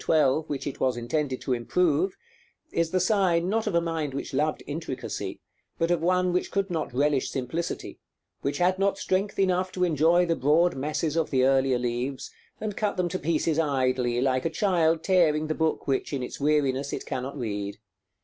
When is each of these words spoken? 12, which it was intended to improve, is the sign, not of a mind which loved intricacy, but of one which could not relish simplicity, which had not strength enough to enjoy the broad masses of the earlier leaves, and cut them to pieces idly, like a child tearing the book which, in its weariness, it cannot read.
12, 0.01 0.49
which 0.49 0.65
it 0.65 0.79
was 0.79 0.97
intended 0.97 1.39
to 1.41 1.53
improve, 1.53 2.17
is 2.71 2.89
the 2.89 2.99
sign, 2.99 3.47
not 3.47 3.67
of 3.67 3.75
a 3.75 3.79
mind 3.79 4.15
which 4.15 4.33
loved 4.33 4.63
intricacy, 4.65 5.39
but 5.77 5.91
of 5.91 6.01
one 6.01 6.33
which 6.33 6.49
could 6.49 6.71
not 6.71 6.91
relish 6.91 7.29
simplicity, 7.29 7.99
which 8.41 8.57
had 8.57 8.79
not 8.79 8.97
strength 8.97 9.37
enough 9.37 9.71
to 9.71 9.83
enjoy 9.83 10.25
the 10.25 10.35
broad 10.35 10.75
masses 10.75 11.15
of 11.15 11.29
the 11.29 11.43
earlier 11.43 11.77
leaves, 11.77 12.31
and 12.59 12.75
cut 12.75 12.97
them 12.97 13.09
to 13.09 13.19
pieces 13.19 13.59
idly, 13.59 14.19
like 14.19 14.43
a 14.43 14.49
child 14.49 15.03
tearing 15.03 15.45
the 15.45 15.53
book 15.53 15.87
which, 15.87 16.11
in 16.13 16.23
its 16.23 16.39
weariness, 16.39 16.91
it 16.91 17.05
cannot 17.05 17.37
read. 17.37 17.77